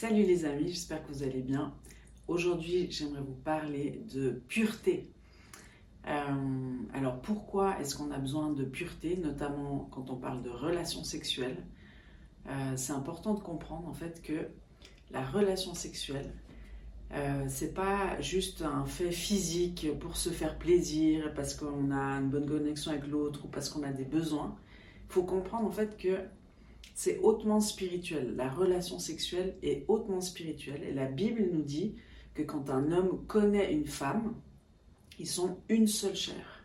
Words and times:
Salut 0.00 0.22
les 0.22 0.44
amis, 0.44 0.68
j'espère 0.68 1.04
que 1.04 1.12
vous 1.12 1.24
allez 1.24 1.42
bien. 1.42 1.74
Aujourd'hui, 2.28 2.86
j'aimerais 2.88 3.20
vous 3.20 3.34
parler 3.34 4.00
de 4.14 4.40
pureté. 4.46 5.10
Euh, 6.06 6.76
alors 6.94 7.20
pourquoi 7.20 7.80
est-ce 7.80 7.96
qu'on 7.96 8.12
a 8.12 8.18
besoin 8.18 8.52
de 8.52 8.62
pureté, 8.62 9.16
notamment 9.16 9.88
quand 9.90 10.08
on 10.08 10.14
parle 10.14 10.40
de 10.44 10.50
relations 10.50 11.02
sexuelles? 11.02 11.66
Euh, 12.46 12.76
C'est 12.76 12.92
important 12.92 13.34
de 13.34 13.40
comprendre 13.40 13.88
en 13.88 13.92
fait 13.92 14.22
que 14.22 14.46
la 15.10 15.26
relation 15.26 15.74
sexuelle, 15.74 16.32
euh, 17.10 17.46
c'est 17.48 17.74
pas 17.74 18.20
juste 18.20 18.62
un 18.62 18.86
fait 18.86 19.10
physique 19.10 19.88
pour 19.98 20.16
se 20.16 20.30
faire 20.30 20.58
plaisir, 20.58 21.34
parce 21.34 21.54
qu'on 21.54 21.90
a 21.90 22.20
une 22.20 22.30
bonne 22.30 22.46
connexion 22.48 22.92
avec 22.92 23.08
l'autre 23.08 23.46
ou 23.46 23.48
parce 23.48 23.68
qu'on 23.68 23.82
a 23.82 23.90
des 23.90 24.04
besoins. 24.04 24.54
Il 25.08 25.12
faut 25.12 25.24
comprendre 25.24 25.66
en 25.66 25.72
fait 25.72 25.96
que 25.96 26.20
c'est 26.94 27.18
hautement 27.18 27.60
spirituel. 27.60 28.34
La 28.36 28.48
relation 28.48 28.98
sexuelle 28.98 29.56
est 29.62 29.84
hautement 29.88 30.20
spirituelle. 30.20 30.82
Et 30.82 30.92
la 30.92 31.06
Bible 31.06 31.48
nous 31.52 31.62
dit 31.62 31.94
que 32.34 32.42
quand 32.42 32.70
un 32.70 32.92
homme 32.92 33.24
connaît 33.26 33.72
une 33.72 33.86
femme, 33.86 34.34
ils 35.18 35.26
sont 35.26 35.58
une 35.68 35.86
seule 35.86 36.16
chair. 36.16 36.64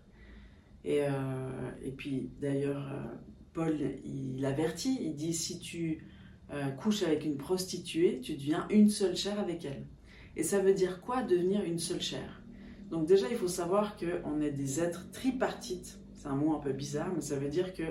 Et, 0.86 1.02
euh, 1.04 1.72
et 1.84 1.91
puis 1.91 2.30
d'ailleurs, 2.41 2.88
euh, 2.91 3.05
Paul, 3.54 3.76
il 4.04 4.45
avertit, 4.45 5.00
il 5.02 5.16
dit, 5.16 5.34
si 5.34 5.59
tu 5.59 6.05
euh, 6.52 6.70
couches 6.72 7.03
avec 7.03 7.26
une 7.26 7.38
prostituée, 7.38 8.20
tu 8.22 8.34
deviens 8.34 8.67
une 8.70 8.90
seule 8.90 9.16
chair 9.16 9.40
avec 9.40 9.66
elle. 9.66 9.88
Et 10.36 10.44
ça 10.44 10.59
veut 10.59 10.73
dire 10.73 11.02
quoi 11.02 11.23
devenir 11.23 11.64
une 11.64 11.80
seule 11.80 12.02
chair? 12.02 12.44
Donc 12.90 13.08
déjà, 13.08 13.28
il 13.30 13.38
faut 13.38 13.48
savoir 13.48 13.95
qu'on 13.98 14.42
est 14.42 14.52
des 14.52 14.80
êtres 14.80 15.09
tripartites. 15.12 16.00
C'est 16.14 16.28
un 16.28 16.36
mot 16.36 16.55
un 16.55 16.59
peu 16.59 16.73
bizarre, 16.73 17.12
mais 17.14 17.22
ça 17.22 17.38
veut 17.38 17.50
dire 17.50 17.73
que 17.73 17.84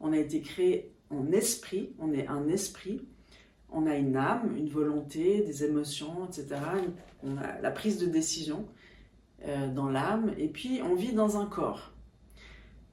on 0.00 0.12
a 0.12 0.18
été 0.18 0.40
créé 0.40 0.92
en 1.10 1.32
esprit, 1.32 1.94
on 1.98 2.12
est 2.12 2.26
un 2.26 2.48
esprit, 2.48 3.06
on 3.70 3.86
a 3.86 3.96
une 3.96 4.16
âme, 4.16 4.56
une 4.56 4.68
volonté, 4.68 5.42
des 5.42 5.64
émotions, 5.64 6.26
etc. 6.26 6.60
On 7.22 7.36
a 7.36 7.60
la 7.60 7.70
prise 7.70 7.98
de 7.98 8.06
décision 8.06 8.66
euh, 9.46 9.72
dans 9.72 9.88
l'âme, 9.88 10.32
et 10.38 10.48
puis 10.48 10.80
on 10.82 10.94
vit 10.94 11.12
dans 11.12 11.38
un 11.38 11.46
corps. 11.46 11.92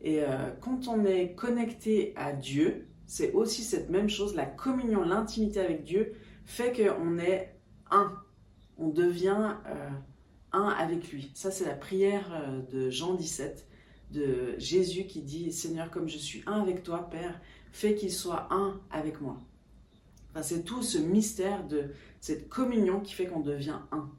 Et 0.02 0.22
euh, 0.22 0.52
quand 0.62 0.88
on 0.88 1.06
est 1.06 1.34
connecté 1.34 2.14
à 2.16 2.34
Dieu, 2.34 2.88
c'est 3.08 3.34
aussi 3.34 3.64
cette 3.64 3.90
même 3.90 4.10
chose, 4.10 4.36
la 4.36 4.46
communion, 4.46 5.04
l'intimité 5.04 5.60
avec 5.60 5.84
Dieu 5.84 6.14
fait 6.46 6.72
qu'on 6.72 7.18
est 7.18 7.56
un, 7.92 8.14
on 8.78 8.90
devient 8.90 9.56
euh, 9.68 9.90
un 10.52 10.68
avec 10.68 11.12
lui. 11.12 11.32
Ça, 11.34 11.52
c'est 11.52 11.66
la 11.66 11.76
prière 11.76 12.30
de 12.72 12.90
Jean 12.90 13.14
17, 13.14 13.68
de 14.12 14.56
Jésus 14.58 15.06
qui 15.06 15.22
dit, 15.22 15.52
Seigneur, 15.52 15.90
comme 15.90 16.08
je 16.08 16.18
suis 16.18 16.44
un 16.46 16.62
avec 16.62 16.84
toi, 16.84 17.10
Père, 17.10 17.40
fais 17.76 17.96
qu'il 17.96 18.12
soit 18.12 18.48
un 18.52 18.80
avec 18.90 19.20
moi. 19.20 19.38
C'est 20.42 20.64
tout 20.64 20.82
ce 20.82 20.98
mystère 20.98 21.66
de 21.68 21.92
cette 22.22 22.50
communion 22.50 23.00
qui 23.02 23.14
fait 23.14 23.26
qu'on 23.26 23.42
devient 23.42 23.80
un. 23.92 24.10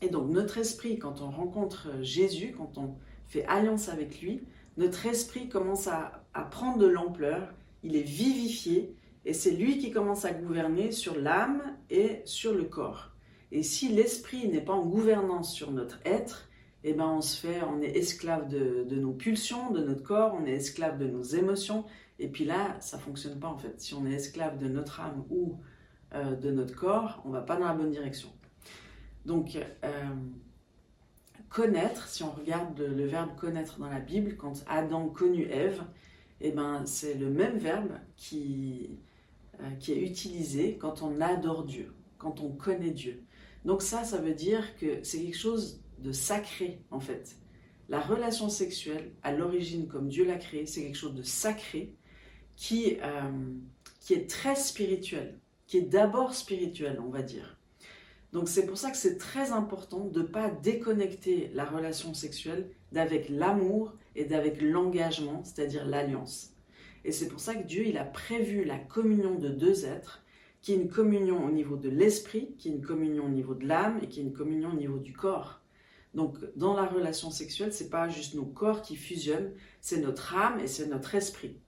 et 0.00 0.08
donc 0.08 0.30
notre 0.30 0.58
esprit, 0.58 0.98
quand 0.98 1.20
on 1.20 1.30
rencontre 1.30 1.88
Jésus, 2.02 2.54
quand 2.56 2.78
on 2.78 2.96
fait 3.28 3.44
alliance 3.46 3.88
avec 3.88 4.20
lui, 4.20 4.42
notre 4.76 5.06
esprit 5.06 5.48
commence 5.48 5.86
à, 5.86 6.24
prendre 6.50 6.78
de 6.78 6.86
l'ampleur, 6.86 7.52
il 7.82 7.94
est 7.94 8.02
vivifié, 8.02 8.94
et 9.24 9.34
c'est 9.34 9.52
lui 9.52 9.78
qui 9.78 9.90
commence 9.90 10.24
à 10.24 10.32
gouverner 10.32 10.92
sur 10.92 11.18
l'âme 11.18 11.62
et 11.90 12.22
sur 12.24 12.54
le 12.54 12.64
corps. 12.64 13.10
Et 13.52 13.62
si 13.62 13.88
l'esprit 13.88 14.48
n'est 14.48 14.62
pas 14.62 14.72
en 14.72 14.86
gouvernance 14.86 15.54
sur 15.54 15.70
notre 15.72 16.00
être, 16.06 16.48
eh 16.84 16.94
ben 16.94 17.06
on 17.06 17.20
se 17.20 17.38
fait, 17.38 17.62
on 17.62 17.80
est 17.80 17.96
esclave 17.96 18.48
de, 18.48 18.96
nos 18.96 19.12
pulsions, 19.12 19.70
de 19.70 19.82
notre 19.82 20.02
corps, 20.02 20.36
on 20.40 20.46
est 20.46 20.52
esclave 20.52 20.98
de 20.98 21.06
nos 21.06 21.22
émotions, 21.22 21.84
et 22.18 22.28
puis 22.28 22.44
là, 22.44 22.76
ça 22.80 22.98
fonctionne 22.98 23.38
pas 23.38 23.48
en 23.48 23.58
fait. 23.58 23.80
Si 23.80 23.94
on 23.94 24.06
est 24.06 24.14
esclave 24.14 24.58
de 24.58 24.68
notre 24.68 25.00
âme 25.00 25.24
ou 25.30 25.58
euh, 26.14 26.34
de 26.34 26.50
notre 26.50 26.74
corps, 26.74 27.22
on 27.24 27.30
va 27.30 27.40
pas 27.40 27.56
dans 27.56 27.66
la 27.66 27.74
bonne 27.74 27.90
direction. 27.90 28.28
Donc, 29.24 29.56
euh, 29.56 30.14
connaître, 31.48 32.08
si 32.08 32.22
on 32.22 32.30
regarde 32.30 32.78
le, 32.78 33.06
verbe 33.06 33.36
connaître 33.36 33.78
dans 33.78 33.88
la 33.88 34.00
Bible, 34.00 34.36
quand 34.36 34.64
Adam 34.66 35.08
connut 35.08 35.46
Ève, 35.50 35.82
eh 36.40 36.50
ben, 36.50 36.84
c'est 36.86 37.14
le 37.14 37.30
même 37.30 37.58
verbe 37.58 37.92
qui, 38.16 38.98
euh, 39.60 39.70
qui 39.78 39.92
est 39.92 40.02
utilisé 40.02 40.76
quand 40.76 41.02
on 41.02 41.20
adore 41.20 41.64
Dieu, 41.64 41.94
quand 42.18 42.40
on 42.40 42.50
connaît 42.50 42.90
Dieu. 42.90 43.22
Donc 43.64 43.82
ça, 43.82 44.02
ça 44.02 44.18
veut 44.18 44.34
dire 44.34 44.76
que 44.76 45.04
c'est 45.04 45.22
quelque 45.22 45.36
chose 45.36 45.81
de 46.02 46.12
sacré 46.12 46.80
en 46.90 47.00
fait. 47.00 47.36
La 47.88 48.00
relation 48.00 48.48
sexuelle, 48.48 49.12
à 49.22 49.32
l'origine, 49.32 49.86
comme 49.86 50.08
Dieu 50.08 50.24
l'a 50.24 50.36
créée, 50.36 50.66
c'est 50.66 50.82
quelque 50.82 50.96
chose 50.96 51.14
de 51.14 51.22
sacré 51.22 51.94
qui, 52.56 52.96
euh, 53.02 53.30
qui 54.00 54.14
est 54.14 54.28
très 54.28 54.54
spirituel, 54.54 55.38
qui 55.66 55.78
est 55.78 55.82
d'abord 55.82 56.34
spirituel, 56.34 57.00
on 57.04 57.10
va 57.10 57.22
dire. 57.22 57.58
Donc 58.32 58.48
c'est 58.48 58.66
pour 58.66 58.78
ça 58.78 58.90
que 58.90 58.96
c'est 58.96 59.18
très 59.18 59.52
important 59.52 60.06
de 60.06 60.22
ne 60.22 60.26
pas 60.26 60.48
déconnecter 60.48 61.50
la 61.52 61.64
relation 61.64 62.14
sexuelle 62.14 62.70
d'avec 62.90 63.28
l'amour 63.28 63.92
et 64.16 64.24
d'avec 64.24 64.60
l'engagement, 64.62 65.42
c'est-à-dire 65.44 65.86
l'alliance. 65.86 66.54
Et 67.04 67.12
c'est 67.12 67.28
pour 67.28 67.40
ça 67.40 67.54
que 67.54 67.66
Dieu 67.66 67.86
il 67.86 67.98
a 67.98 68.04
prévu 68.04 68.64
la 68.64 68.78
communion 68.78 69.34
de 69.34 69.48
deux 69.48 69.84
êtres, 69.84 70.22
qui 70.62 70.72
est 70.72 70.76
une 70.76 70.88
communion 70.88 71.44
au 71.44 71.50
niveau 71.50 71.76
de 71.76 71.90
l'esprit, 71.90 72.54
qui 72.56 72.68
est 72.68 72.72
une 72.72 72.86
communion 72.86 73.26
au 73.26 73.30
niveau 73.30 73.54
de 73.54 73.66
l'âme 73.66 73.98
et 74.02 74.08
qui 74.08 74.20
est 74.20 74.22
une 74.22 74.32
communion 74.32 74.70
au 74.70 74.76
niveau 74.76 74.98
du 74.98 75.12
corps. 75.12 75.61
Donc 76.14 76.36
dans 76.56 76.74
la 76.74 76.84
relation 76.84 77.30
sexuelle, 77.30 77.72
c'est 77.72 77.88
pas 77.88 78.08
juste 78.08 78.34
nos 78.34 78.44
corps 78.44 78.82
qui 78.82 78.96
fusionnent, 78.96 79.52
c'est 79.80 80.00
notre 80.00 80.36
âme 80.36 80.60
et 80.60 80.66
c'est 80.66 80.86
notre 80.86 81.14
esprit. 81.14 81.58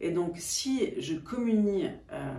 Et 0.00 0.10
donc 0.10 0.36
si 0.38 1.00
je 1.00 1.14
communie 1.14 1.86
euh, 2.12 2.34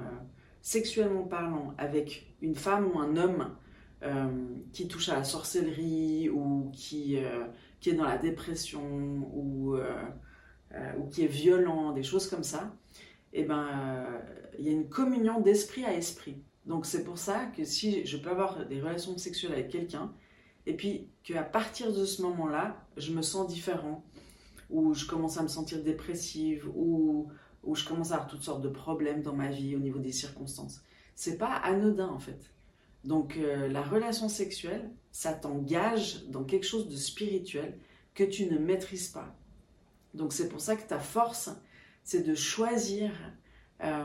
sexuellement 0.61 1.23
parlant 1.23 1.73
avec 1.77 2.35
une 2.41 2.55
femme 2.55 2.91
ou 2.93 2.99
un 2.99 3.15
homme 3.15 3.55
euh, 4.03 4.27
qui 4.73 4.87
touche 4.87 5.09
à 5.09 5.15
la 5.15 5.23
sorcellerie 5.23 6.29
ou 6.29 6.71
qui, 6.73 7.17
euh, 7.17 7.45
qui 7.79 7.89
est 7.89 7.95
dans 7.95 8.05
la 8.05 8.17
dépression 8.17 8.83
ou, 9.33 9.77
ou 10.97 11.05
qui 11.09 11.23
est 11.23 11.27
violent, 11.27 11.93
des 11.93 12.03
choses 12.03 12.27
comme 12.29 12.43
ça, 12.43 12.75
eh 13.33 13.43
ben, 13.43 13.67
il 14.57 14.65
y 14.65 14.69
a 14.69 14.71
une 14.71 14.89
communion 14.89 15.39
d'esprit 15.39 15.85
à 15.85 15.93
esprit. 15.93 16.37
Donc 16.65 16.85
c'est 16.85 17.03
pour 17.03 17.17
ça 17.17 17.45
que 17.57 17.63
si 17.63 18.05
je 18.05 18.17
peux 18.17 18.29
avoir 18.29 18.67
des 18.67 18.79
relations 18.81 19.17
sexuelles 19.17 19.53
avec 19.53 19.69
quelqu'un, 19.69 20.13
et 20.69 20.75
puis 20.75 21.09
qu'à 21.23 21.41
partir 21.41 21.91
de 21.91 22.05
ce 22.05 22.21
moment-là, 22.21 22.85
je 22.95 23.11
me 23.11 23.23
sens 23.23 23.47
différent, 23.51 24.03
ou 24.69 24.93
je 24.93 25.07
commence 25.07 25.37
à 25.37 25.41
me 25.41 25.47
sentir 25.47 25.81
dépressive, 25.81 26.69
ou 26.75 27.27
je 27.73 27.83
commence 27.87 28.11
à 28.11 28.15
avoir 28.17 28.29
toutes 28.29 28.43
sortes 28.43 28.61
de 28.61 28.69
problèmes 28.69 29.23
dans 29.23 29.33
ma 29.33 29.49
vie 29.49 29.75
au 29.75 29.79
niveau 29.79 29.97
des 29.97 30.11
circonstances. 30.11 30.83
C'est 31.15 31.39
pas 31.39 31.55
anodin 31.55 32.07
en 32.07 32.19
fait. 32.19 32.51
Donc 33.03 33.35
euh, 33.37 33.67
la 33.67 33.81
relation 33.81 34.29
sexuelle, 34.29 34.91
ça 35.11 35.33
t'engage 35.33 36.27
dans 36.27 36.43
quelque 36.43 36.67
chose 36.67 36.87
de 36.87 36.95
spirituel 36.95 37.79
que 38.13 38.23
tu 38.23 38.45
ne 38.45 38.59
maîtrises 38.59 39.07
pas. 39.07 39.35
Donc 40.13 40.33
c'est 40.33 40.49
pour 40.49 40.61
ça 40.61 40.75
que 40.75 40.87
ta 40.87 40.99
force, 40.99 41.49
c'est 42.03 42.21
de 42.21 42.35
choisir 42.35 43.11
euh, 43.81 44.03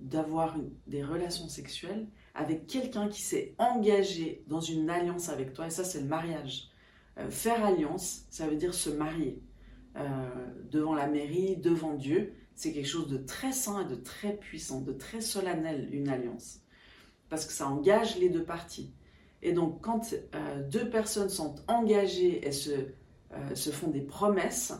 d'avoir 0.00 0.56
des 0.86 1.04
relations 1.04 1.48
sexuelles 1.48 2.08
avec 2.34 2.66
quelqu'un 2.66 3.08
qui 3.08 3.22
s'est 3.22 3.54
engagé 3.58 4.44
dans 4.46 4.60
une 4.60 4.88
alliance 4.90 5.28
avec 5.28 5.52
toi. 5.52 5.66
Et 5.66 5.70
ça, 5.70 5.84
c'est 5.84 6.00
le 6.00 6.06
mariage. 6.06 6.70
faire 7.28 7.64
alliance, 7.64 8.24
ça 8.30 8.46
veut 8.46 8.56
dire 8.56 8.74
se 8.74 8.90
marier. 8.90 9.42
Euh, 9.96 10.28
devant 10.70 10.94
la 10.94 11.08
mairie, 11.08 11.56
devant 11.56 11.94
Dieu, 11.94 12.34
c'est 12.54 12.72
quelque 12.72 12.86
chose 12.86 13.08
de 13.08 13.16
très 13.16 13.52
saint 13.52 13.84
et 13.84 13.90
de 13.90 13.96
très 13.96 14.36
puissant, 14.36 14.80
de 14.80 14.92
très 14.92 15.20
solennel, 15.20 15.88
une 15.92 16.08
alliance. 16.08 16.60
Parce 17.28 17.44
que 17.44 17.52
ça 17.52 17.66
engage 17.66 18.16
les 18.18 18.28
deux 18.28 18.44
parties. 18.44 18.92
Et 19.42 19.52
donc, 19.52 19.80
quand 19.80 20.14
euh, 20.34 20.68
deux 20.68 20.88
personnes 20.88 21.28
sont 21.28 21.56
engagées 21.66 22.46
et 22.46 22.52
se, 22.52 22.70
euh, 23.32 23.54
se 23.54 23.70
font 23.70 23.88
des 23.88 24.02
promesses, 24.02 24.72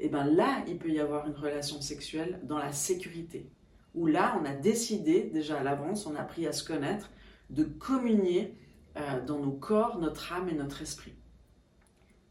et 0.00 0.06
eh 0.06 0.08
bien 0.08 0.24
là, 0.24 0.64
il 0.66 0.78
peut 0.78 0.90
y 0.90 0.98
avoir 0.98 1.28
une 1.28 1.36
relation 1.36 1.80
sexuelle 1.82 2.40
dans 2.44 2.58
la 2.58 2.72
sécurité. 2.72 3.50
Où 3.94 4.06
là, 4.06 4.38
on 4.40 4.44
a 4.44 4.54
décidé, 4.54 5.22
déjà 5.32 5.58
à 5.58 5.62
l'avance, 5.62 6.06
on 6.06 6.14
a 6.14 6.20
appris 6.20 6.46
à 6.46 6.52
se 6.52 6.64
connaître, 6.64 7.10
de 7.50 7.64
communier 7.64 8.54
dans 9.26 9.38
nos 9.38 9.52
corps, 9.52 9.98
notre 9.98 10.32
âme 10.32 10.48
et 10.48 10.54
notre 10.54 10.82
esprit. 10.82 11.14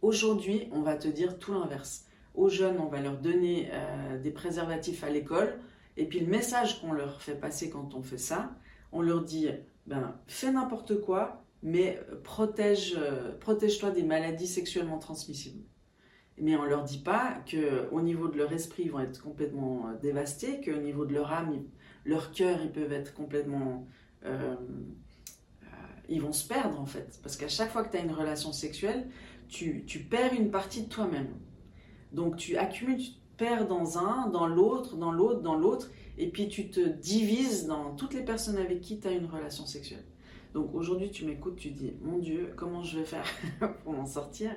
Aujourd'hui, 0.02 0.70
on 0.72 0.82
va 0.82 0.96
te 0.96 1.08
dire 1.08 1.40
tout 1.40 1.54
l'inverse 1.54 2.06
aux 2.34 2.48
jeunes, 2.48 2.80
on 2.80 2.88
va 2.88 3.02
leur 3.02 3.18
donner 3.18 3.70
euh, 3.74 4.18
des 4.22 4.32
préservatifs 4.32 5.04
à 5.04 5.10
l'école. 5.10 5.60
Et 5.98 6.06
puis 6.06 6.22
le 6.22 6.28
message 6.28 6.80
qu'on 6.80 6.94
leur 6.94 7.22
fait 7.22 7.36
passer 7.36 7.70
quand 7.70 7.94
on 7.96 8.02
fait 8.02 8.18
ça, 8.18 8.56
on 8.94 9.02
leur 9.02 9.24
dit, 9.24 9.50
ben, 9.88 10.16
fais 10.28 10.52
n'importe 10.52 11.02
quoi, 11.02 11.44
mais 11.62 12.00
euh, 12.10 12.16
protège-toi 13.40 13.92
des 13.92 14.04
maladies 14.04 14.48
sexuellement 14.48 15.00
transmissibles. 15.00 15.64
Mais 16.42 16.56
on 16.56 16.64
leur 16.64 16.84
dit 16.84 17.00
pas 17.00 17.38
qu'au 17.50 18.02
niveau 18.02 18.28
de 18.28 18.38
leur 18.38 18.52
esprit, 18.54 18.84
ils 18.86 18.92
vont 18.92 19.00
être 19.00 19.22
complètement 19.22 19.88
euh, 19.88 19.98
dévastés, 20.02 20.62
qu'au 20.62 20.80
niveau 20.80 21.06
de 21.06 21.14
leur 21.14 21.32
âme, 21.32 21.64
leur 22.06 22.32
cœur, 22.32 22.60
ils 22.64 22.72
peuvent 22.72 22.94
être 22.94 23.14
complètement... 23.14 23.88
ils 26.08 26.22
vont 26.22 26.34
se 26.34 26.48
perdre 26.48 26.80
en 26.80 26.86
fait. 26.86 27.20
Parce 27.22 27.38
qu'à 27.38 27.48
chaque 27.48 27.72
fois 27.72 27.84
que 27.84 27.92
tu 27.92 27.98
as 27.98 28.04
une 28.04 28.12
relation 28.12 28.52
sexuelle, 28.52 29.08
tu, 29.48 29.84
tu 29.86 30.00
perds 30.00 30.34
une 30.34 30.50
partie 30.50 30.84
de 30.84 30.90
toi-même. 30.90 31.30
Donc 32.14 32.38
tu 32.38 32.58
accumules 32.58 33.00
perds 33.40 33.68
dans 33.68 33.98
un, 33.98 34.28
dans 34.28 34.46
l'autre, 34.46 34.98
dans 34.98 35.12
l'autre, 35.12 35.42
dans 35.42 35.56
l'autre, 35.56 35.90
et 36.20 36.30
puis 36.30 36.50
tu 36.50 36.70
te 36.70 36.82
divises 36.82 37.66
dans 37.66 37.96
toutes 37.96 38.14
les 38.14 38.24
personnes 38.24 38.58
avec 38.58 38.82
qui 38.82 39.00
tu 39.00 39.08
as 39.08 39.12
une 39.12 39.26
relation 39.26 39.66
sexuelle. 39.66 40.04
Donc 40.54 40.76
aujourd'hui, 40.76 41.10
tu 41.10 41.26
m'écoutes, 41.26 41.56
tu 41.56 41.72
dis, 41.72 41.94
mon 42.02 42.20
Dieu, 42.20 42.54
comment 42.56 42.84
je 42.84 43.00
vais 43.00 43.06
faire 43.06 43.26
pour 43.84 43.94
m'en 43.94 44.06
sortir? 44.06 44.52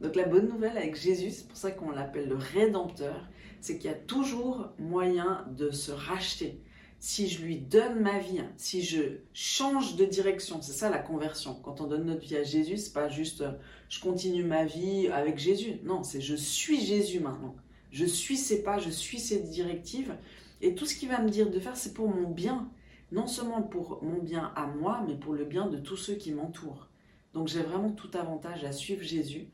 Donc 0.00 0.14
la 0.14 0.24
bonne 0.24 0.48
nouvelle 0.48 0.76
avec 0.76 0.96
Jésus, 0.96 1.30
c'est 1.30 1.48
pour 1.48 1.56
ça 1.56 1.70
qu'on 1.70 1.90
l'appelle 1.90 2.28
le 2.28 2.36
Rédempteur, 2.36 3.28
c'est 3.60 3.78
qu'il 3.78 3.90
y 3.90 3.92
a 3.92 3.96
toujours 3.96 4.68
moyen 4.78 5.46
de 5.56 5.70
se 5.70 5.90
racheter. 5.90 6.60
Si 7.00 7.28
je 7.28 7.42
lui 7.42 7.58
donne 7.58 8.00
ma 8.00 8.18
vie, 8.18 8.40
si 8.56 8.82
je 8.82 9.18
change 9.32 9.96
de 9.96 10.04
direction, 10.04 10.60
c'est 10.62 10.72
ça 10.72 10.90
la 10.90 10.98
conversion. 10.98 11.54
Quand 11.54 11.80
on 11.80 11.86
donne 11.86 12.06
notre 12.06 12.22
vie 12.22 12.36
à 12.36 12.42
Jésus, 12.42 12.76
c'est 12.76 12.92
pas 12.92 13.08
juste 13.08 13.42
euh, 13.42 13.52
je 13.88 14.00
continue 14.00 14.42
ma 14.42 14.64
vie 14.64 15.08
avec 15.08 15.38
Jésus. 15.38 15.80
Non, 15.84 16.02
c'est 16.02 16.20
je 16.20 16.34
suis 16.34 16.80
Jésus 16.80 17.20
maintenant. 17.20 17.54
Je 17.92 18.04
suis 18.04 18.36
ses 18.36 18.62
pas, 18.62 18.78
je 18.78 18.90
suis 18.90 19.20
ses 19.20 19.40
directives. 19.40 20.16
Et 20.60 20.74
tout 20.74 20.86
ce 20.86 20.96
qu'il 20.96 21.08
va 21.08 21.20
me 21.20 21.30
dire 21.30 21.50
de 21.50 21.60
faire, 21.60 21.76
c'est 21.76 21.94
pour 21.94 22.08
mon 22.08 22.28
bien 22.28 22.68
non 23.12 23.26
seulement 23.26 23.62
pour 23.62 24.02
mon 24.02 24.18
bien 24.18 24.52
à 24.54 24.66
moi, 24.66 25.02
mais 25.06 25.14
pour 25.14 25.34
le 25.34 25.44
bien 25.44 25.66
de 25.66 25.78
tous 25.78 25.96
ceux 25.96 26.14
qui 26.14 26.32
m'entourent. 26.32 26.88
Donc 27.32 27.48
j'ai 27.48 27.62
vraiment 27.62 27.90
tout 27.90 28.10
avantage 28.14 28.64
à 28.64 28.72
suivre 28.72 29.02
Jésus, 29.02 29.48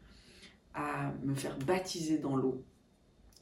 à 0.74 1.12
me 1.22 1.34
faire 1.34 1.58
baptiser 1.58 2.18
dans 2.18 2.36
l'eau. 2.36 2.64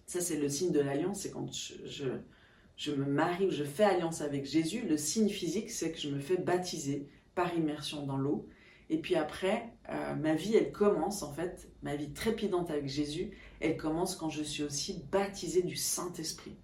Ça, 0.07 0.21
c'est 0.21 0.39
le 0.39 0.49
signe 0.49 0.73
de 0.73 0.81
l'alliance, 0.81 1.21
c'est 1.21 1.31
quand 1.31 1.49
je, 1.53 2.91
me 2.91 3.05
marie 3.05 3.47
ou 3.47 3.51
je 3.51 3.65
fais 3.65 3.85
alliance 3.85 4.21
avec 4.21 4.45
Jésus. 4.45 4.83
Le 4.87 4.97
signe 4.97 5.29
physique, 5.29 5.71
c'est 5.71 5.93
que 5.93 5.99
je 5.99 6.11
me 6.11 6.19
fais 6.19 6.37
baptiser 6.37 7.09
par 7.35 7.55
immersion 7.55 8.05
dans 8.05 8.19
l'eau. 8.19 8.47
Et 8.91 8.99
puis 8.99 9.15
après, 9.15 9.73
euh, 9.89 10.15
ma 10.17 10.35
vie, 10.35 10.55
elle 10.55 10.71
commence, 10.71 11.23
en 11.23 11.33
fait, 11.33 11.71
ma 11.83 11.97
vie 11.97 12.13
trépidante 12.13 12.71
avec 12.71 12.89
Jésus, 12.89 13.31
elle 13.61 13.77
commence 13.77 14.17
quand 14.17 14.29
je 14.29 14.43
suis 14.43 14.63
aussi 14.63 15.03
baptisée 15.11 15.63
du 15.63 15.77
Saint-Esprit 15.77 16.57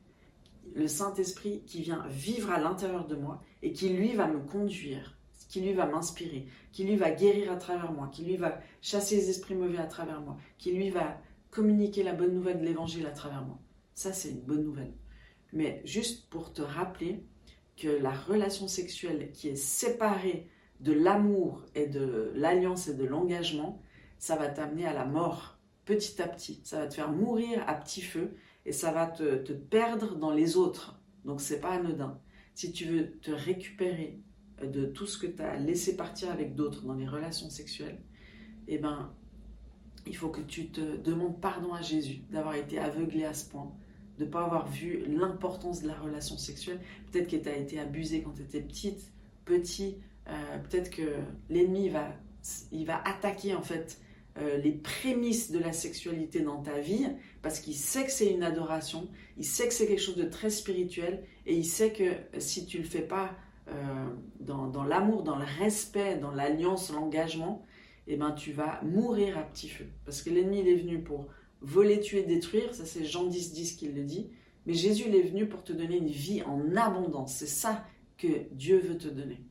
le 0.75 0.89
Saint-Esprit 0.89 1.63
qui 1.67 1.83
vient 1.83 2.05
vivre 2.09 2.51
à 2.51 2.61
l'intérieur 2.61 3.07
de 3.07 3.17
moi 3.17 3.43
et 3.63 3.73
qui 3.73 3.89
lui 3.91 4.15
va 4.15 4.29
me 4.29 4.41
conduire, 4.41 5.18
qui 5.49 5.61
lui 5.61 5.73
va 5.73 5.87
m'inspirer, 5.87 6.47
qui 6.73 6.85
lui 6.85 6.97
va 6.97 7.11
guérir 7.11 7.51
à 7.51 7.57
travers 7.57 7.93
moi, 7.93 8.09
qui 8.13 8.23
lui 8.25 8.37
va 8.37 8.61
chasser 8.81 9.17
les 9.17 9.31
esprits 9.31 9.55
mauvais 9.55 9.79
à 9.79 9.87
travers 9.87 10.21
moi, 10.21 10.37
qui 10.59 10.73
lui 10.73 10.91
va 10.91 11.21
communiquer 11.51 12.03
la 12.03 12.13
bonne 12.13 12.35
nouvelle 12.35 12.61
de 12.61 12.65
l'évangile 12.65 13.07
à 13.07 13.11
travers 13.11 13.45
moi. 13.45 13.59
Ça, 13.95 14.13
c'est 14.13 14.31
une 14.31 14.43
bonne 14.43 14.63
nouvelle. 14.63 14.93
Mais 15.53 15.81
juste 15.85 16.29
pour 16.29 16.53
te 16.53 16.63
rappeler 16.63 17.25
que 17.77 17.89
la 17.89 18.13
relation 18.13 18.69
sexuelle 18.69 19.31
qui 19.33 19.49
est 19.49 19.57
séparée 19.57 20.49
de 20.81 20.93
l'amour 20.93 21.65
et 21.75 21.87
de 21.87 22.33
l'alliance 22.35 22.89
et 22.89 22.95
de 22.95 23.05
l'engagement, 23.05 23.83
ça 24.19 24.37
va 24.37 24.49
t'amener 24.49 24.87
à 24.87 24.93
la 24.93 25.05
mort 25.05 25.59
petit 25.85 26.21
à 26.21 26.29
petit. 26.29 26.61
Ça 26.65 26.81
va 26.81 26.87
te 26.87 26.95
faire 26.95 27.11
mourir 27.11 27.65
à 27.67 27.75
petit 27.75 28.03
feu 28.03 28.37
et 28.67 28.73
ça 28.73 28.93
va 28.93 29.07
te, 29.07 29.53
perdre 29.53 30.17
dans 30.17 30.33
les 30.33 30.57
autres. 30.57 31.01
Donc 31.25 31.41
c'est 31.41 31.61
pas 31.61 31.71
anodin. 31.71 32.21
Si 32.55 32.73
tu 32.73 32.85
veux 32.85 33.13
te 33.21 33.31
récupérer 33.31 34.21
de 34.65 34.87
tout 34.87 35.07
ce 35.07 35.19
que 35.19 35.27
tu 35.27 35.43
as 35.43 35.57
laissé 35.57 35.97
partir 35.97 36.31
avec 36.31 36.55
d'autres 36.55 36.83
dans 36.83 36.95
les 36.95 37.07
relations 37.07 37.51
sexuelles, 37.51 38.01
eh 38.67 38.79
ben, 38.79 39.13
il 40.07 40.17
faut 40.17 40.29
que 40.29 40.41
tu 40.41 40.69
te 40.69 40.97
demandes 40.97 41.41
pardon 41.41 41.73
à 41.73 41.83
Jésus 41.83 42.23
d'avoir 42.31 42.55
été 42.55 42.79
aveuglé 42.79 43.25
à 43.25 43.35
ce 43.35 43.49
point, 43.49 43.73
de 44.19 44.25
ne 44.25 44.31
pas 44.31 44.45
avoir 44.45 44.69
vu 44.69 45.05
l'importance 45.07 45.83
de 45.83 45.89
la 45.89 45.95
relation 45.95 46.39
sexuelle. 46.39 46.81
Peut-être 47.11 47.29
que 47.29 47.37
tu 47.37 47.49
as 47.49 47.57
été 47.57 47.79
abusé 47.79 48.23
quand 48.23 48.33
tu 48.33 48.43
étais 48.43 48.61
petite, 48.61 49.13
petit. 49.45 49.97
Euh, 50.29 50.59
peut-être 50.59 50.91
que 50.91 51.15
l'ennemi 51.49 51.89
va, 51.89 52.13
il 52.73 52.85
va 52.85 53.01
attaquer 53.07 53.55
en 53.55 53.63
fait 53.63 54.01
euh, 54.39 54.59
les 54.59 54.73
prémices 54.73 55.51
de 55.51 55.59
la 55.59 55.73
sexualité 55.73 56.41
dans 56.41 56.63
ta 56.63 56.79
vie, 56.79 57.07
parce 57.43 57.61
qu'il 57.61 57.75
sait 57.75 58.05
que 58.05 58.13
c'est 58.13 58.31
une 58.31 58.43
adoration, 58.43 59.09
il 59.37 59.45
sait 59.45 59.67
que 59.69 59.75
c'est 59.75 59.87
quelque 59.87 60.03
chose 60.03 60.17
de 60.17 60.25
très 60.25 60.51
spirituel, 60.51 61.25
et 61.47 61.57
il 61.57 61.65
sait 61.65 61.93
que 61.93 62.41
si 62.41 62.67
tu 62.67 62.79
le 62.79 62.85
fais 62.85 63.03
pas 63.03 63.35
euh, 63.71 64.09
dans, 64.41 64.85
l'amour, 64.85 65.23
dans 65.23 65.37
le 65.37 65.45
respect, 65.59 66.17
dans 66.17 66.31
l'alliance, 66.31 66.93
l'engagement, 66.93 67.65
eh 68.07 68.17
ben, 68.17 68.33
tu 68.33 68.53
vas 68.53 68.81
mourir 68.83 69.37
à 69.39 69.43
petit 69.43 69.69
feu. 69.69 69.87
Parce 70.05 70.23
que 70.23 70.31
l'ennemi, 70.31 70.61
il 70.61 70.69
est 70.69 70.77
venu 70.77 71.03
pour 71.03 71.27
voler, 71.61 72.01
tuer, 72.01 72.23
détruire, 72.23 72.75
ça 72.75 72.87
c'est 72.87 73.05
Jean 73.05 73.27
10, 73.27 73.53
10 73.53 73.77
qui 73.77 73.89
le 73.89 74.05
dit, 74.05 74.31
mais 74.67 74.75
Jésus, 74.75 75.05
il 75.09 75.15
est 75.15 75.23
venu 75.23 75.47
pour 75.47 75.65
te 75.65 75.73
donner 75.73 75.97
une 75.97 76.09
vie 76.09 76.43
en 76.43 76.77
abondance. 76.77 77.35
C'est 77.35 77.47
ça 77.47 77.85
que 78.17 78.53
Dieu 78.53 78.79
veut 78.79 78.99
te 78.99 79.09
donner. 79.09 79.43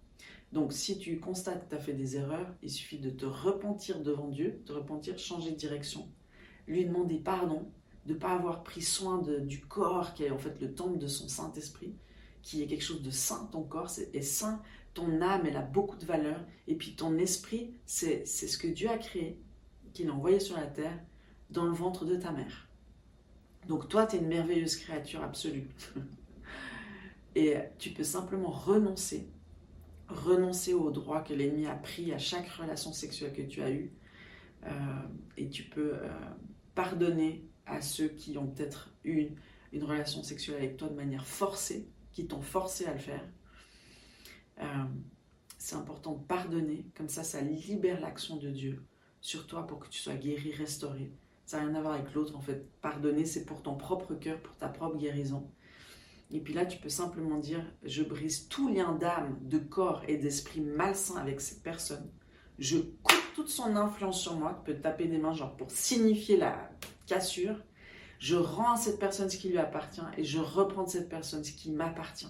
Donc 0.53 0.73
si 0.73 0.97
tu 0.97 1.19
constates 1.19 1.65
que 1.65 1.69
tu 1.69 1.75
as 1.75 1.79
fait 1.79 1.93
des 1.93 2.15
erreurs, 2.15 2.53
il 2.61 2.69
suffit 2.69 2.99
de 2.99 3.09
te 3.09 3.25
repentir 3.25 4.01
devant 4.01 4.27
Dieu, 4.27 4.61
te 4.65 4.71
repentir, 4.71 5.17
changer 5.19 5.51
de 5.51 5.55
direction, 5.55 6.07
lui 6.67 6.85
demander 6.85 7.17
pardon, 7.17 7.67
de 8.05 8.13
ne 8.13 8.17
pas 8.17 8.33
avoir 8.33 8.63
pris 8.63 8.81
soin 8.81 9.21
du 9.21 9.59
corps 9.61 10.13
qui 10.13 10.23
est 10.23 10.31
en 10.31 10.37
fait 10.37 10.59
le 10.61 10.73
temple 10.73 10.97
de 10.97 11.07
son 11.07 11.27
Saint-Esprit, 11.27 11.93
qui 12.47 12.63
est 12.63 12.67
quelque 12.67 12.83
chose 12.83 13.01
de 13.01 13.11
saint, 13.11 13.49
ton 13.51 13.63
corps 13.63 13.91
est 14.13 14.21
saint, 14.21 14.61
ton 14.93 15.21
âme, 15.21 15.45
elle 15.45 15.57
a 15.57 15.61
beaucoup 15.61 15.97
de 15.97 16.05
valeur, 16.05 16.39
et 16.67 16.75
puis 16.75 16.95
ton 16.95 17.17
esprit, 17.17 17.73
c'est 17.85 18.25
ce 18.25 18.57
que 18.57 18.67
Dieu 18.67 18.89
a 18.89 18.97
créé, 18.97 19.39
qu'il 19.93 20.09
a 20.09 20.13
envoyé 20.13 20.39
sur 20.39 20.55
la 20.55 20.67
terre, 20.67 20.97
dans 21.49 21.65
le 21.65 21.73
ventre 21.73 22.05
de 22.05 22.15
ta 22.15 22.31
mère. 22.31 22.67
Donc 23.67 23.89
toi, 23.89 24.07
tu 24.07 24.15
es 24.15 24.19
une 24.19 24.27
merveilleuse 24.27 24.77
créature 24.77 25.21
absolue. 25.23 25.67
et 27.35 27.57
tu 27.79 27.89
peux 27.91 28.03
simplement 28.03 28.49
renoncer 28.49 29.29
renoncer 30.09 30.73
aux 30.73 30.91
droits 30.91 31.21
que 31.21 31.33
l'ennemi 31.33 31.67
a 31.67 31.75
pris 31.75 32.13
à 32.13 32.17
chaque 32.17 32.47
relation 32.47 32.93
sexuelle 32.93 33.33
que 33.33 33.41
tu 33.41 33.61
as 33.61 33.71
eue. 33.71 33.91
Euh, 34.65 34.71
et 35.37 35.49
tu 35.49 35.63
peux 35.63 35.95
euh, 35.95 36.09
pardonner 36.75 37.45
à 37.65 37.81
ceux 37.81 38.07
qui 38.07 38.37
ont 38.37 38.47
peut-être 38.47 38.93
eu 39.03 39.27
une, 39.73 39.83
relation 39.83 40.23
sexuelle 40.23 40.57
avec 40.57 40.77
toi 40.77 40.87
de 40.87 40.95
manière 40.95 41.25
forcée, 41.25 41.87
qui 42.17 42.25
t'ont 42.25 42.41
forcé 42.41 42.87
à 42.87 42.93
le 42.93 42.97
faire. 42.97 43.23
Euh, 44.59 44.85
c'est 45.59 45.75
important 45.75 46.13
de 46.13 46.25
pardonner, 46.25 46.87
comme 46.95 47.09
ça, 47.09 47.21
ça 47.21 47.41
libère 47.41 48.01
l'action 48.01 48.37
de 48.37 48.49
Dieu 48.49 48.83
sur 49.21 49.45
toi 49.45 49.67
pour 49.67 49.77
que 49.77 49.87
tu 49.87 49.99
sois 49.99 50.15
guéri, 50.15 50.51
restauré. 50.51 51.11
Ça 51.45 51.59
n'a 51.59 51.67
rien 51.67 51.75
à 51.75 51.81
voir 51.81 51.93
avec 51.93 52.11
l'autre, 52.15 52.35
en 52.35 52.41
fait. 52.41 52.67
Pardonner, 52.81 53.23
c'est 53.25 53.45
pour 53.45 53.61
ton 53.61 53.75
propre 53.75 54.15
cœur, 54.15 54.41
pour 54.41 54.55
ta 54.55 54.67
propre 54.67 54.97
guérison. 54.97 55.47
Et 56.31 56.39
puis 56.39 56.55
là, 56.55 56.65
tu 56.65 56.79
peux 56.79 56.89
simplement 56.89 57.37
dire, 57.37 57.63
je 57.83 58.01
brise 58.01 58.47
tout 58.47 58.67
lien 58.67 58.93
d'âme, 58.93 59.37
de 59.43 59.59
corps 59.59 60.01
et 60.07 60.17
d'esprit 60.17 60.61
malsain 60.61 61.17
avec 61.17 61.39
cette 61.39 61.61
personne. 61.61 62.09
Je 62.57 62.79
coupe 62.79 63.33
toute 63.35 63.49
son 63.49 63.75
influence 63.75 64.19
sur 64.19 64.35
moi. 64.35 64.59
Tu 64.65 64.73
peux 64.73 64.81
taper 64.81 65.05
des 65.05 65.19
mains 65.19 65.33
genre 65.33 65.55
pour 65.55 65.69
signifier 65.69 66.37
la 66.37 66.71
cassure. 67.05 67.61
Je 68.19 68.35
rends 68.35 68.73
à 68.73 68.77
cette 68.77 68.99
personne 68.99 69.29
ce 69.29 69.37
qui 69.37 69.49
lui 69.49 69.57
appartient 69.57 70.01
et 70.17 70.23
je 70.23 70.39
reprends 70.39 70.83
de 70.83 70.89
cette 70.89 71.09
personne 71.09 71.43
ce 71.43 71.51
qui 71.51 71.71
m'appartient. 71.71 72.29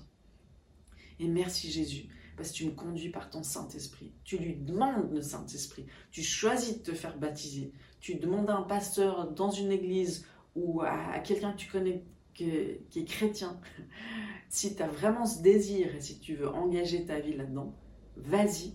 Et 1.20 1.28
merci 1.28 1.72
Jésus, 1.72 2.08
parce 2.36 2.52
que 2.52 2.56
tu 2.56 2.66
me 2.66 2.72
conduis 2.72 3.10
par 3.10 3.30
ton 3.30 3.44
Saint-Esprit. 3.44 4.12
Tu 4.24 4.38
lui 4.38 4.56
demandes 4.56 5.12
le 5.12 5.22
Saint-Esprit. 5.22 5.86
Tu 6.12 6.22
choisis 6.22 6.80
de 6.80 6.84
te 6.84 6.94
faire 6.94 7.18
baptiser. 7.18 7.72
Tu 8.00 8.16
demandes 8.16 8.50
à 8.50 8.56
un 8.56 8.64
pasteur 8.64 9.32
dans 9.32 9.50
une 9.50 9.72
église 9.72 10.26
ou 10.56 10.82
à 10.82 11.20
quelqu'un 11.20 11.52
que 11.54 11.58
tu 11.58 11.70
connais 11.70 12.04
qui 12.38 13.00
est 13.00 13.08
chrétien, 13.08 13.60
si 14.50 14.76
tu 14.76 14.84
as 14.84 14.88
vraiment 14.88 15.26
ce 15.26 15.42
désir 15.42 15.96
et 15.96 16.02
si 16.02 16.20
tu 16.20 16.36
veux 16.36 16.50
engager 16.50 17.06
ta 17.06 17.20
vie 17.20 17.34
là-dedans, 17.34 17.74
vas-y. 18.16 18.74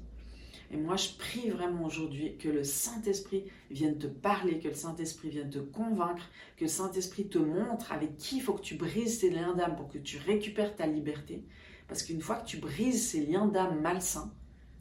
Et 0.72 0.78
moi, 0.78 0.96
je 0.96 1.10
prie 1.18 1.50
vraiment 1.50 1.84
aujourd'hui 1.84 2.38
que 2.38 2.48
le 2.48 2.64
Saint-Esprit 2.64 3.44
vienne 3.70 3.98
te 3.98 4.06
parler, 4.06 4.58
que 4.58 4.68
le 4.68 4.74
Saint-Esprit 4.74 5.28
vienne 5.28 5.50
te 5.50 5.58
convaincre, 5.58 6.30
que 6.56 6.64
le 6.64 6.68
Saint-Esprit 6.68 7.28
te 7.28 7.38
montre 7.38 7.92
avec 7.92 8.16
qui 8.16 8.36
il 8.36 8.42
faut 8.42 8.54
que 8.54 8.62
tu 8.62 8.76
brises 8.76 9.18
tes 9.18 9.28
liens 9.28 9.54
d'âme 9.54 9.76
pour 9.76 9.88
que 9.88 9.98
tu 9.98 10.16
récupères 10.16 10.74
ta 10.74 10.86
liberté. 10.86 11.44
Parce 11.88 12.02
qu'une 12.02 12.22
fois 12.22 12.36
que 12.36 12.46
tu 12.46 12.56
brises 12.56 13.10
ces 13.10 13.26
liens 13.26 13.46
d'âme 13.46 13.82
malsains, 13.82 14.32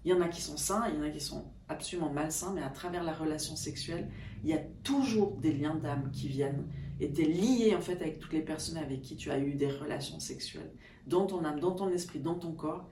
il 0.05 0.11
y 0.11 0.13
en 0.13 0.21
a 0.21 0.29
qui 0.29 0.41
sont 0.41 0.55
sains, 0.55 0.87
il 0.87 0.95
y 0.95 0.97
en 0.97 1.03
a 1.03 1.09
qui 1.09 1.19
sont 1.19 1.45
absolument 1.67 2.09
malsains, 2.09 2.53
mais 2.53 2.63
à 2.63 2.69
travers 2.69 3.03
la 3.03 3.13
relation 3.13 3.57
sexuelle, 3.57 4.09
il 4.43 4.49
y 4.49 4.53
a 4.53 4.61
toujours 4.83 5.33
des 5.37 5.51
liens 5.51 5.75
d'âme 5.75 6.09
qui 6.13 6.29
viennent 6.29 6.65
et 7.01 7.11
tu 7.11 7.23
es 7.23 7.25
lié 7.25 7.75
en 7.75 7.81
fait 7.81 8.01
avec 8.01 8.19
toutes 8.19 8.33
les 8.33 8.41
personnes 8.41 8.77
avec 8.77 9.01
qui 9.01 9.15
tu 9.15 9.29
as 9.29 9.39
eu 9.39 9.55
des 9.55 9.69
relations 9.69 10.19
sexuelles, 10.19 10.71
dans 11.05 11.25
ton 11.25 11.43
âme, 11.43 11.59
dans 11.59 11.71
ton 11.73 11.89
esprit, 11.89 12.19
dans 12.19 12.35
ton 12.35 12.53
corps. 12.53 12.89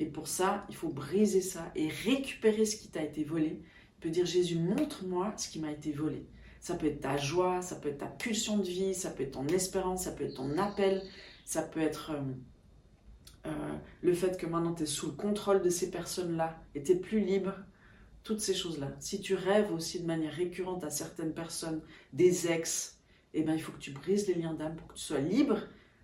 Et 0.00 0.06
pour 0.06 0.28
ça, 0.28 0.64
il 0.70 0.74
faut 0.74 0.88
briser 0.88 1.42
ça 1.42 1.70
et 1.76 1.88
récupérer 1.88 2.64
ce 2.64 2.76
qui 2.76 2.88
t'a 2.88 3.02
été 3.02 3.22
volé. 3.22 3.60
Tu 4.00 4.08
peux 4.08 4.08
dire 4.08 4.24
Jésus, 4.24 4.58
montre-moi 4.58 5.34
ce 5.36 5.50
qui 5.50 5.60
m'a 5.60 5.70
été 5.70 5.92
volé. 5.92 6.26
Ça 6.58 6.74
peut 6.74 6.86
être 6.86 7.00
ta 7.00 7.18
joie, 7.18 7.60
ça 7.60 7.76
peut 7.76 7.90
être 7.90 7.98
ta 7.98 8.06
pulsion 8.06 8.56
de 8.56 8.64
vie, 8.64 8.94
ça 8.94 9.10
peut 9.10 9.24
être 9.24 9.32
ton 9.32 9.46
espérance, 9.48 10.04
ça 10.04 10.12
peut 10.12 10.24
être 10.24 10.36
ton 10.36 10.56
appel, 10.56 11.02
ça 11.44 11.60
peut 11.60 11.80
être 11.80 12.12
euh, 12.12 13.50
euh, 13.50 13.76
le 14.00 14.14
fait 14.14 14.38
que 14.38 14.46
maintenant 14.46 14.72
tu 14.72 14.84
es 14.84 14.86
sous 14.86 15.08
le 15.08 15.12
contrôle 15.12 15.60
de 15.60 15.68
ces 15.68 15.90
personnes-là 15.90 16.58
et 16.74 16.82
tu 16.82 16.92
es 16.92 16.96
plus 16.96 17.20
libre. 17.20 17.54
Toutes 18.22 18.40
ces 18.40 18.54
choses-là. 18.54 18.92
Si 19.00 19.20
tu 19.20 19.34
rêves 19.34 19.72
aussi 19.72 20.00
de 20.00 20.06
manière 20.06 20.32
récurrente 20.32 20.84
à 20.84 20.90
certaines 20.90 21.32
personnes, 21.32 21.80
des 22.12 22.48
ex, 22.48 22.98
eh 23.32 23.42
ben, 23.42 23.54
il 23.54 23.60
faut 23.60 23.72
que 23.72 23.78
tu 23.78 23.92
brises 23.92 24.28
les 24.28 24.34
liens 24.34 24.52
d'âme 24.52 24.76
pour 24.76 24.88
que 24.88 24.94
tu 24.94 25.00
sois 25.00 25.20
libre 25.20 25.58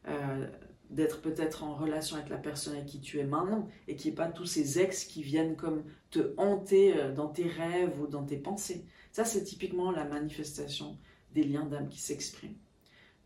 euh, 0.09 0.47
d'être 0.91 1.21
peut-être 1.21 1.65
en 1.65 1.75
relation 1.75 2.17
avec 2.17 2.29
la 2.29 2.37
personne 2.37 2.75
avec 2.75 2.87
qui 2.87 3.01
tu 3.01 3.19
es 3.19 3.25
maintenant 3.25 3.69
et 3.89 3.97
qu'il 3.97 4.11
n'y 4.11 4.17
pas 4.17 4.29
tous 4.29 4.47
ces 4.47 4.79
ex 4.79 5.05
qui 5.05 5.23
viennent 5.23 5.57
comme 5.57 5.83
te 6.11 6.35
hanter 6.37 6.97
euh, 6.97 7.13
dans 7.13 7.29
tes 7.29 7.49
rêves 7.49 8.01
ou 8.01 8.07
dans 8.07 8.25
tes 8.25 8.37
pensées. 8.37 8.85
Ça, 9.13 9.25
c'est 9.25 9.45
typiquement 9.45 9.91
la 9.91 10.05
manifestation 10.05 10.97
des 11.35 11.43
liens 11.43 11.65
d'âme 11.65 11.89
qui 11.89 12.01
s'expriment. 12.01 12.57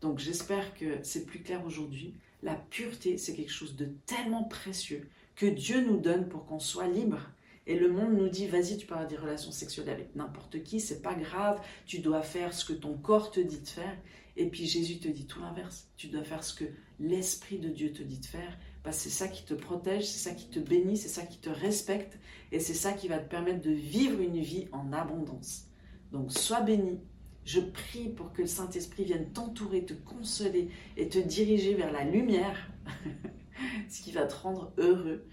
Donc 0.01 0.19
j'espère 0.19 0.73
que 0.73 0.97
c'est 1.03 1.25
plus 1.25 1.41
clair 1.41 1.63
aujourd'hui. 1.65 2.15
La 2.43 2.55
pureté, 2.55 3.17
c'est 3.17 3.35
quelque 3.35 3.51
chose 3.51 3.75
de 3.75 3.89
tellement 4.07 4.43
précieux 4.43 5.07
que 5.35 5.45
Dieu 5.45 5.85
nous 5.85 5.97
donne 5.97 6.27
pour 6.27 6.45
qu'on 6.45 6.59
soit 6.59 6.87
libre. 6.87 7.19
Et 7.67 7.77
le 7.77 7.91
monde 7.91 8.13
nous 8.13 8.29
dit, 8.29 8.47
vas-y, 8.47 8.77
tu 8.77 8.91
avoir 8.91 9.07
des 9.07 9.17
relations 9.17 9.51
sexuelles 9.51 9.89
avec 9.89 10.15
n'importe 10.15 10.63
qui, 10.63 10.79
c'est 10.79 11.01
pas 11.01 11.13
grave, 11.13 11.61
tu 11.85 11.99
dois 11.99 12.21
faire 12.21 12.53
ce 12.53 12.65
que 12.65 12.73
ton 12.73 12.97
corps 12.97 13.31
te 13.31 13.39
dit 13.39 13.61
de 13.61 13.67
faire. 13.67 13.97
Et 14.35 14.47
puis 14.49 14.65
Jésus 14.65 14.99
te 14.99 15.07
dit 15.07 15.27
tout 15.27 15.41
l'inverse, 15.41 15.89
tu 15.97 16.07
dois 16.07 16.23
faire 16.23 16.43
ce 16.43 16.53
que 16.53 16.65
l'Esprit 16.99 17.59
de 17.59 17.69
Dieu 17.69 17.91
te 17.91 18.01
dit 18.01 18.19
de 18.19 18.25
faire, 18.25 18.57
parce 18.81 18.97
que 18.97 19.03
c'est 19.03 19.09
ça 19.09 19.27
qui 19.27 19.45
te 19.45 19.53
protège, 19.53 20.05
c'est 20.05 20.29
ça 20.29 20.35
qui 20.35 20.49
te 20.49 20.59
bénit, 20.59 20.97
c'est 20.97 21.09
ça 21.09 21.23
qui 21.23 21.37
te 21.37 21.49
respecte, 21.49 22.17
et 22.51 22.59
c'est 22.59 22.73
ça 22.73 22.93
qui 22.93 23.07
va 23.07 23.19
te 23.19 23.29
permettre 23.29 23.61
de 23.61 23.71
vivre 23.71 24.19
une 24.21 24.39
vie 24.39 24.67
en 24.71 24.91
abondance. 24.93 25.67
Donc 26.11 26.31
sois 26.31 26.61
béni, 26.61 26.99
je 27.43 27.59
prie 27.59 28.09
pour 28.09 28.33
que 28.33 28.41
le 28.41 28.47
Saint-Esprit 28.47 29.05
vienne 29.05 29.31
t'entourer, 29.33 29.85
te 29.85 29.93
consoler 29.93 30.69
et 30.97 31.09
te 31.09 31.19
diriger 31.19 31.75
vers 31.75 31.91
la 31.91 32.03
lumière, 32.03 32.71
ce 33.89 34.01
qui 34.01 34.11
va 34.11 34.25
te 34.25 34.35
rendre 34.35 34.73
heureux. 34.77 35.27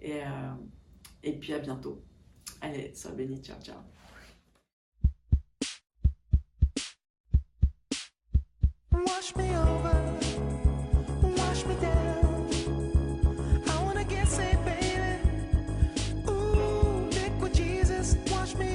Et, 0.00 0.22
euh, 0.24 0.52
et 1.22 1.32
puis 1.32 1.52
à 1.54 1.58
bientôt. 1.58 2.02
Allez, 2.60 2.94
sois 2.94 3.12
béni, 3.12 3.42
ciao, 3.42 3.60
ciao. 3.60 3.76